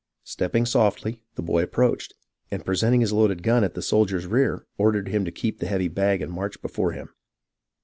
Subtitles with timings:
[0.23, 2.15] Stepping softly, the boy approached,
[2.49, 5.87] and presenting his loaded gun at the soldier's rear, ordered him to keep the heavy
[5.89, 7.09] bag and march before him.